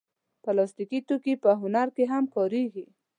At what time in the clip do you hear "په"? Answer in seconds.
1.43-1.49